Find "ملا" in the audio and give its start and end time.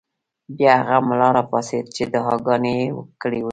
1.07-1.27